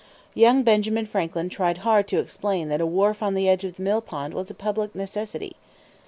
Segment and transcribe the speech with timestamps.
[0.33, 3.83] Young Benjamin Franklin tried hard to explain that a wharf on the edge of the
[3.83, 5.57] millpond was a public necessity.